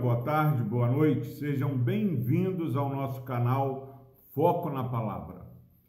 boa 0.00 0.22
tarde, 0.22 0.62
boa 0.62 0.90
noite. 0.90 1.26
Sejam 1.34 1.76
bem-vindos 1.76 2.74
ao 2.74 2.88
nosso 2.88 3.20
canal 3.22 4.02
Foco 4.32 4.70
na 4.70 4.82
Palavra. 4.82 5.46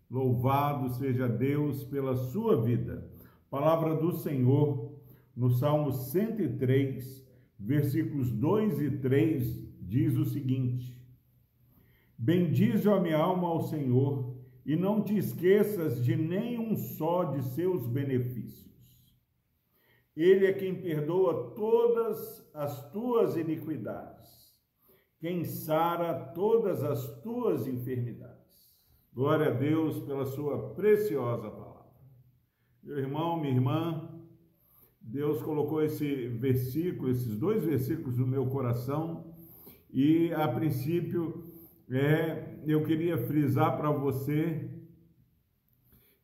Louvado 0.09 0.89
seja 0.89 1.29
Deus 1.29 1.85
pela 1.85 2.13
sua 2.13 2.61
vida. 2.61 3.09
Palavra 3.49 3.95
do 3.95 4.11
Senhor 4.11 4.99
no 5.33 5.49
Salmo 5.49 5.93
103, 5.93 7.25
versículos 7.57 8.29
2 8.33 8.81
e 8.81 8.91
3, 8.97 9.63
diz 9.79 10.17
o 10.17 10.25
seguinte: 10.25 10.93
Bendize 12.17 12.89
a 12.89 12.99
minha 12.99 13.17
alma 13.17 13.47
ao 13.47 13.61
Senhor 13.61 14.35
e 14.65 14.75
não 14.75 15.01
te 15.01 15.17
esqueças 15.17 16.03
de 16.03 16.17
nenhum 16.17 16.75
só 16.75 17.23
de 17.23 17.41
seus 17.45 17.87
benefícios 17.87 18.70
ele 20.23 20.45
é 20.45 20.53
quem 20.53 20.75
perdoa 20.75 21.51
todas 21.55 22.49
as 22.53 22.91
tuas 22.91 23.35
iniquidades, 23.35 24.53
quem 25.19 25.43
sara 25.43 26.13
todas 26.33 26.83
as 26.83 27.21
tuas 27.21 27.67
enfermidades. 27.67 28.75
Glória 29.13 29.47
a 29.47 29.53
Deus 29.53 29.99
pela 30.01 30.25
sua 30.25 30.73
preciosa 30.73 31.49
palavra. 31.49 31.91
Meu 32.83 32.97
irmão, 32.97 33.39
minha 33.39 33.53
irmã, 33.53 34.09
Deus 35.01 35.41
colocou 35.41 35.83
esse 35.83 36.27
versículo, 36.27 37.09
esses 37.09 37.37
dois 37.37 37.63
versículos 37.63 38.17
no 38.17 38.25
meu 38.25 38.45
coração 38.47 39.33
e 39.89 40.33
a 40.33 40.47
princípio 40.47 41.43
é, 41.89 42.61
eu 42.65 42.83
queria 42.83 43.17
frisar 43.17 43.77
para 43.77 43.91
você 43.91 44.69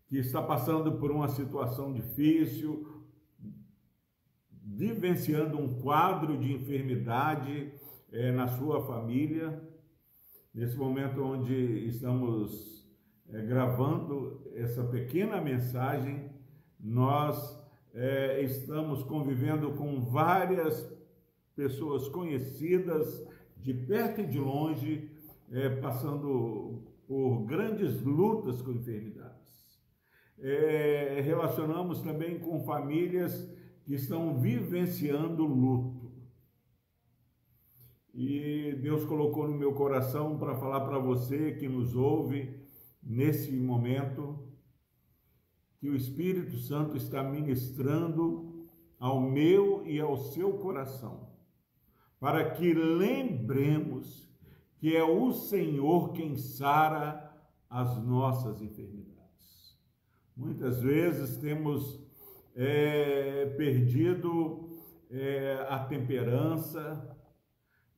que 0.07 0.17
está 0.17 0.41
passando 0.41 0.93
por 0.93 1.11
uma 1.11 1.27
situação 1.27 1.91
difícil, 1.91 2.86
vivenciando 4.77 5.57
um 5.57 5.81
quadro 5.81 6.37
de 6.37 6.53
enfermidade 6.53 7.73
é, 8.11 8.31
na 8.31 8.47
sua 8.47 8.85
família, 8.85 9.59
nesse 10.53 10.77
momento 10.77 11.19
onde 11.19 11.87
estamos 11.87 12.87
é, 13.33 13.41
gravando 13.41 14.39
essa 14.53 14.83
pequena 14.83 15.41
mensagem, 15.41 16.29
nós 16.79 17.59
é, 17.91 18.39
estamos 18.43 19.01
convivendo 19.01 19.71
com 19.71 19.99
várias 19.99 20.87
pessoas 21.55 22.07
conhecidas 22.09 23.27
de 23.57 23.73
perto 23.73 24.21
e 24.21 24.27
de 24.27 24.37
longe, 24.37 25.09
passando 25.81 26.83
por 27.07 27.45
grandes 27.45 27.99
lutas 28.01 28.61
com 28.61 28.73
enfermidades. 28.73 29.81
Relacionamos 31.23 32.01
também 32.01 32.37
com 32.37 32.63
famílias 32.63 33.49
que 33.87 33.95
estão 33.95 34.37
vivenciando 34.37 35.45
luto. 35.45 36.11
E 38.13 38.77
Deus 38.81 39.05
colocou 39.05 39.47
no 39.47 39.57
meu 39.57 39.73
coração 39.73 40.37
para 40.37 40.57
falar 40.57 40.81
para 40.81 40.99
você 40.99 41.53
que 41.53 41.69
nos 41.69 41.95
ouve 41.95 42.53
nesse 43.01 43.49
momento 43.53 44.45
que 45.79 45.89
o 45.89 45.95
Espírito 45.95 46.57
Santo 46.57 46.97
está 46.97 47.23
ministrando 47.23 48.67
ao 48.99 49.21
meu 49.21 49.87
e 49.87 50.01
ao 50.01 50.17
seu 50.17 50.57
coração, 50.57 51.29
para 52.19 52.51
que 52.51 52.73
lembremos 52.73 54.29
que 54.79 54.97
é 54.97 55.03
o 55.03 55.31
Senhor 55.31 56.11
quem 56.11 56.35
sara 56.35 57.33
as 57.69 58.03
nossas 58.03 58.61
enfermidades. 58.61 59.77
Muitas 60.35 60.81
vezes 60.81 61.37
temos 61.37 62.05
é, 62.57 63.45
perdido 63.55 64.67
é, 65.11 65.65
a 65.69 65.77
temperança, 65.85 67.15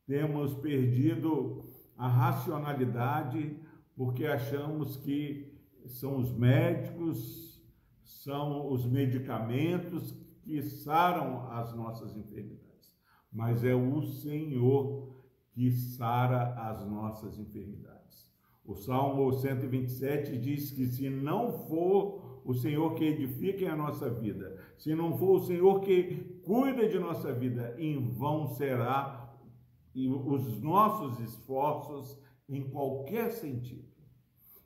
temos 0.06 0.54
perdido 0.54 1.64
a 1.96 2.06
racionalidade, 2.06 3.56
porque 3.96 4.26
achamos 4.26 4.96
que 4.98 5.58
são 5.86 6.18
os 6.18 6.30
médicos, 6.36 7.58
são 8.04 8.70
os 8.70 8.84
medicamentos 8.84 10.12
que 10.42 10.62
saram 10.62 11.50
as 11.50 11.74
nossas 11.74 12.14
enfermidades, 12.14 12.94
mas 13.32 13.64
é 13.64 13.74
o 13.74 14.02
Senhor 14.02 15.24
que 15.52 15.70
sara 15.70 16.54
as 16.68 16.86
nossas 16.86 17.38
enfermidades. 17.38 18.29
O 18.70 18.76
Salmo 18.76 19.32
127 19.32 20.38
diz 20.38 20.70
que 20.70 20.86
se 20.86 21.10
não 21.10 21.66
for 21.66 22.40
o 22.44 22.54
Senhor 22.54 22.94
que 22.94 23.02
edifica 23.04 23.72
a 23.72 23.74
nossa 23.74 24.08
vida, 24.08 24.56
se 24.78 24.94
não 24.94 25.18
for 25.18 25.40
o 25.40 25.44
Senhor 25.44 25.80
que 25.80 26.38
cuida 26.44 26.88
de 26.88 26.96
nossa 26.96 27.32
vida, 27.32 27.74
em 27.80 28.08
vão 28.10 28.46
será 28.46 29.36
os 29.92 30.62
nossos 30.62 31.18
esforços 31.18 32.16
em 32.48 32.70
qualquer 32.70 33.32
sentido. 33.32 33.90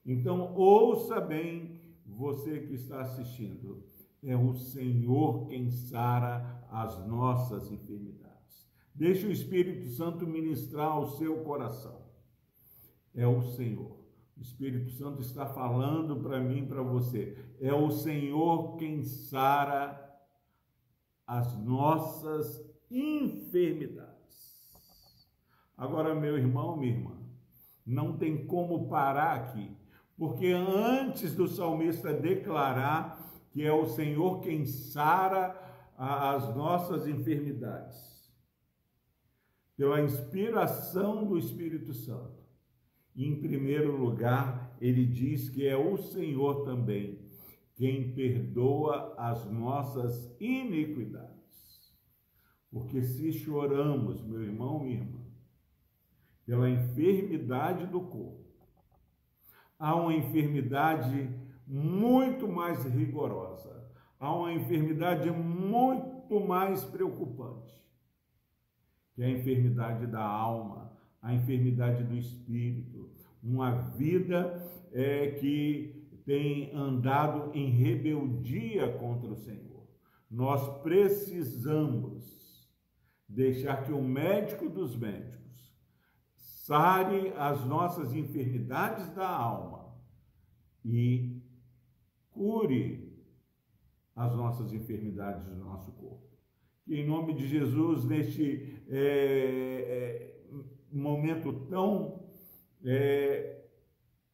Então, 0.05 0.55
ouça 0.55 1.19
bem 1.19 1.81
você 2.05 2.61
que 2.61 2.75
está 2.75 3.01
assistindo. 3.01 3.83
É 4.23 4.37
o 4.37 4.53
Senhor 4.53 5.47
quem 5.47 5.71
sara 5.71 6.63
as 6.71 7.07
nossas 7.07 7.73
enfermidades. 7.73 8.69
Deixe 8.95 9.27
o 9.27 9.33
Espírito 9.33 9.89
Santo 9.89 10.27
ministrar 10.27 10.93
ao 10.93 11.07
seu 11.07 11.39
coração. 11.39 12.04
É 13.15 13.27
o 13.27 13.41
Senhor. 13.43 13.97
O 14.37 14.41
Espírito 14.41 14.91
Santo 14.91 15.23
está 15.23 15.47
falando 15.47 16.17
para 16.17 16.41
mim, 16.41 16.67
para 16.67 16.83
você. 16.83 17.37
É 17.61 17.73
o 17.73 17.91
Senhor 17.91 18.77
quem 18.77 19.05
sara 19.05 20.01
as 21.27 21.57
nossas 21.57 22.65
enfermidades. 22.91 24.15
Agora, 25.77 26.15
meu 26.15 26.37
irmão, 26.37 26.77
minha 26.77 26.93
irmã, 26.93 27.17
não 27.85 28.17
tem 28.17 28.47
como 28.47 28.89
parar 28.89 29.35
aqui, 29.35 29.77
porque 30.17 30.49
antes 30.49 31.35
do 31.35 31.49
salmista 31.49 32.13
declarar 32.13 33.21
que 33.51 33.63
é 33.63 33.73
o 33.73 33.87
Senhor 33.87 34.41
quem 34.41 34.65
sara 34.65 35.61
as 35.97 36.55
nossas 36.55 37.07
enfermidades, 37.07 38.33
pela 39.77 40.01
inspiração 40.01 41.25
do 41.25 41.39
Espírito 41.39 41.93
Santo, 41.93 42.44
e, 43.15 43.27
em 43.27 43.41
primeiro 43.41 43.97
lugar, 43.97 44.77
ele 44.81 45.07
diz 45.07 45.49
que 45.49 45.67
é 45.67 45.77
o 45.77 45.97
Senhor 45.97 46.65
também 46.65 47.25
quem 47.75 48.13
perdoa 48.13 49.15
as 49.19 49.51
nossas 49.51 50.35
iniquidades. 50.41 51.95
Porque 52.71 53.03
se 53.03 53.33
choramos, 53.33 54.23
meu 54.23 54.43
irmão, 54.43 54.81
minha 54.81 54.97
irmã, 54.97 55.21
pela 56.45 56.69
enfermidade 56.69 57.87
do 57.87 58.01
corpo, 58.01 58.45
há 59.79 59.95
uma 59.95 60.15
enfermidade 60.15 61.31
muito 61.67 62.47
mais 62.47 62.85
rigorosa, 62.85 63.91
há 64.19 64.35
uma 64.35 64.53
enfermidade 64.53 65.31
muito 65.31 66.41
mais 66.41 66.85
preocupante, 66.85 67.73
que 69.15 69.23
é 69.23 69.27
a 69.27 69.31
enfermidade 69.31 70.07
da 70.07 70.23
alma, 70.23 70.93
a 71.25 71.33
enfermidade 71.33 72.05
do 72.05 72.15
espírito, 72.15 73.11
uma 73.43 73.73
vida 73.97 74.63
é, 74.93 75.31
que 75.31 76.07
tem 76.27 76.71
andado 76.75 77.51
em 77.55 77.71
rebeldia 77.71 78.93
contra 78.99 79.31
o 79.31 79.37
Senhor. 79.37 79.89
Nós 80.31 80.83
precisamos 80.83 82.69
deixar 83.27 83.85
que 83.85 83.93
o 83.93 84.03
médico 84.03 84.69
dos 84.69 84.95
médicos 84.97 85.75
sare 86.37 87.33
as 87.39 87.65
nossas 87.65 88.15
enfermidades 88.15 89.09
da 89.15 89.27
alma 89.27 89.97
e 90.85 91.43
cure 92.33 93.15
as 94.15 94.37
nossas 94.37 94.75
enfermidades 94.75 95.47
do 95.47 95.57
nosso 95.57 95.91
corpo. 95.93 96.29
Que 96.85 97.01
em 97.01 97.07
nome 97.07 97.33
de 97.33 97.47
Jesus, 97.49 98.05
neste 98.05 98.83
é, 98.89 98.99
é, 98.99 100.34
momento 101.25 101.53
tão 101.71 102.23
é, 102.85 103.65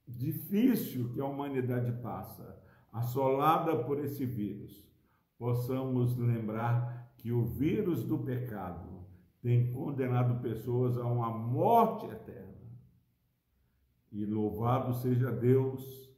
difícil 0.09 1.13
que 1.13 1.21
a 1.21 1.25
humanidade 1.25 1.93
passa, 2.03 2.61
assolada 2.93 3.77
por 3.85 4.05
esse 4.05 4.27
vírus, 4.27 4.85
possamos 5.39 6.17
lembrar 6.17 7.15
que 7.17 7.31
o 7.31 7.45
vírus 7.45 8.03
do 8.03 8.19
pecado 8.19 9.07
tem 9.41 9.73
condenado 9.73 10.43
pessoas 10.43 10.99
a 10.99 11.05
uma 11.05 11.31
morte 11.31 12.07
eterna. 12.07 12.51
E 14.11 14.25
louvado 14.27 14.93
seja 14.95 15.31
Deus, 15.31 16.11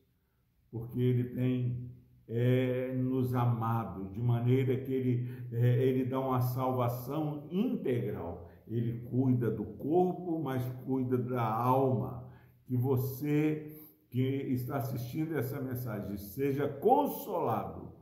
porque 0.70 0.98
Ele 0.98 1.24
tem 1.24 1.90
é, 2.26 2.94
nos 2.94 3.34
amado, 3.34 4.08
de 4.08 4.20
maneira 4.20 4.74
que 4.78 4.92
Ele, 4.92 5.46
é, 5.52 5.84
ele 5.84 6.06
dá 6.06 6.18
uma 6.18 6.40
salvação 6.40 7.46
integral 7.50 8.51
ele 8.66 9.00
cuida 9.10 9.50
do 9.50 9.64
corpo, 9.64 10.40
mas 10.42 10.62
cuida 10.84 11.18
da 11.18 11.44
alma. 11.44 12.28
Que 12.64 12.76
você 12.76 13.78
que 14.10 14.20
está 14.20 14.76
assistindo 14.76 15.36
essa 15.36 15.60
mensagem 15.60 16.16
seja 16.18 16.68
consolado, 16.68 17.92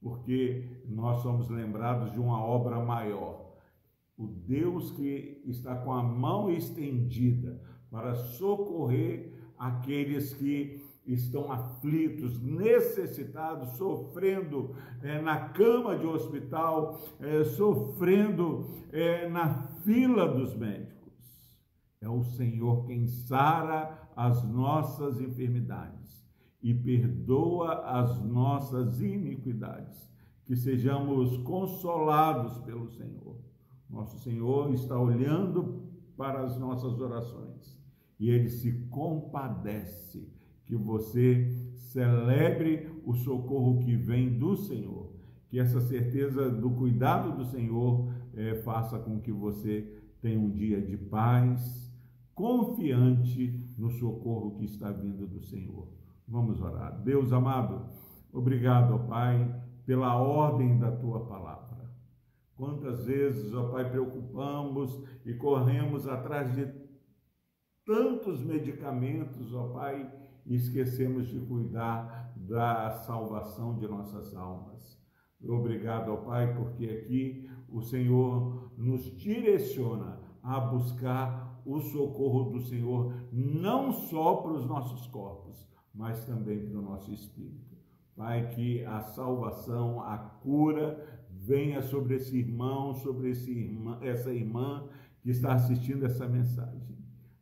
porque 0.00 0.82
nós 0.86 1.22
somos 1.22 1.48
lembrados 1.48 2.12
de 2.12 2.18
uma 2.18 2.44
obra 2.44 2.80
maior. 2.80 3.42
o 4.16 4.28
Deus 4.28 4.92
que 4.92 5.42
está 5.44 5.74
com 5.74 5.92
a 5.92 6.00
mão 6.00 6.48
estendida 6.48 7.60
para 7.90 8.14
socorrer 8.14 9.32
aqueles 9.58 10.32
que 10.34 10.83
estão 11.06 11.52
aflitos, 11.52 12.40
necessitados, 12.40 13.76
sofrendo 13.76 14.74
é, 15.02 15.20
na 15.20 15.48
cama 15.50 15.96
de 15.98 16.06
hospital, 16.06 17.00
é, 17.20 17.44
sofrendo 17.44 18.66
é, 18.90 19.28
na 19.28 19.66
fila 19.84 20.26
dos 20.26 20.56
médicos. 20.56 20.94
É 22.00 22.08
o 22.08 22.22
Senhor 22.22 22.86
quem 22.86 23.06
sara 23.06 24.08
as 24.16 24.42
nossas 24.44 25.20
enfermidades 25.20 26.24
e 26.62 26.72
perdoa 26.72 27.80
as 27.84 28.22
nossas 28.22 29.00
iniquidades. 29.00 30.12
Que 30.44 30.54
sejamos 30.54 31.38
consolados 31.38 32.58
pelo 32.58 32.90
Senhor. 32.90 33.38
Nosso 33.88 34.18
Senhor 34.18 34.72
está 34.74 34.98
olhando 34.98 35.88
para 36.16 36.40
as 36.40 36.58
nossas 36.58 37.00
orações 37.00 37.78
e 38.18 38.30
ele 38.30 38.48
se 38.48 38.72
compadece 38.88 40.33
que 40.66 40.76
você 40.76 41.50
celebre 41.92 42.88
o 43.04 43.14
socorro 43.14 43.80
que 43.80 43.94
vem 43.94 44.38
do 44.38 44.56
Senhor, 44.56 45.12
que 45.48 45.60
essa 45.60 45.80
certeza 45.80 46.50
do 46.50 46.70
cuidado 46.70 47.36
do 47.36 47.44
Senhor 47.44 48.12
é, 48.34 48.56
faça 48.56 48.98
com 48.98 49.20
que 49.20 49.30
você 49.30 50.02
tenha 50.20 50.40
um 50.40 50.50
dia 50.50 50.80
de 50.80 50.96
paz, 50.96 51.92
confiante 52.34 53.62
no 53.78 53.90
socorro 53.90 54.56
que 54.56 54.64
está 54.64 54.90
vindo 54.90 55.26
do 55.26 55.40
Senhor. 55.40 55.86
Vamos 56.26 56.60
orar. 56.60 57.00
Deus 57.02 57.32
amado, 57.32 57.86
obrigado, 58.32 58.94
ó 58.94 58.98
Pai, 58.98 59.62
pela 59.86 60.16
ordem 60.16 60.78
da 60.78 60.90
tua 60.90 61.26
palavra. 61.26 61.64
Quantas 62.56 63.04
vezes, 63.04 63.52
ó 63.54 63.68
Pai, 63.68 63.90
preocupamos 63.90 65.04
e 65.24 65.34
corremos 65.34 66.08
atrás 66.08 66.54
de 66.54 66.66
tantos 67.84 68.42
medicamentos, 68.42 69.52
ó 69.52 69.68
Pai, 69.68 70.10
e 70.46 70.54
esquecemos 70.54 71.28
de 71.28 71.40
cuidar 71.40 72.32
da 72.36 72.90
salvação 72.90 73.76
de 73.76 73.86
nossas 73.86 74.34
almas. 74.34 74.98
Obrigado, 75.42 76.12
ó 76.12 76.16
Pai, 76.16 76.54
porque 76.54 76.86
aqui 76.86 77.50
o 77.68 77.82
Senhor 77.82 78.72
nos 78.76 79.04
direciona 79.16 80.20
a 80.42 80.60
buscar 80.60 81.60
o 81.64 81.80
socorro 81.80 82.50
do 82.50 82.60
Senhor, 82.60 83.14
não 83.32 83.92
só 83.92 84.36
para 84.36 84.52
os 84.52 84.66
nossos 84.66 85.06
corpos, 85.06 85.66
mas 85.94 86.24
também 86.26 86.66
para 86.66 86.78
o 86.78 86.82
nosso 86.82 87.12
espírito. 87.12 87.74
Pai, 88.16 88.50
que 88.50 88.84
a 88.84 89.00
salvação, 89.00 90.00
a 90.00 90.18
cura 90.18 91.24
venha 91.30 91.82
sobre 91.82 92.16
esse 92.16 92.38
irmão, 92.38 92.94
sobre 92.94 93.30
esse 93.30 93.50
irmã, 93.50 93.98
essa 94.02 94.32
irmã 94.32 94.88
que 95.20 95.30
está 95.30 95.54
assistindo 95.54 96.06
essa 96.06 96.28
mensagem. 96.28 96.96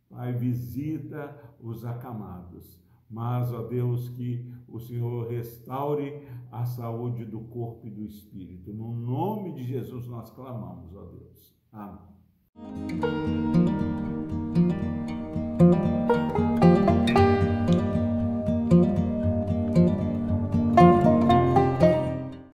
Pai, 0.08 0.32
visita 0.32 1.36
os 1.60 1.84
acamados 1.84 2.81
mas, 3.12 3.52
ó 3.52 3.62
Deus, 3.62 4.08
que 4.08 4.50
o 4.66 4.80
Senhor 4.80 5.28
restaure 5.28 6.22
a 6.50 6.64
saúde 6.64 7.26
do 7.26 7.40
corpo 7.40 7.86
e 7.86 7.90
do 7.90 8.04
espírito. 8.04 8.72
No 8.72 8.94
nome 8.94 9.52
de 9.52 9.64
Jesus 9.64 10.06
nós 10.08 10.30
clamamos, 10.30 10.94
ó 10.96 11.04
Deus. 11.04 11.54
Amém. 11.70 12.00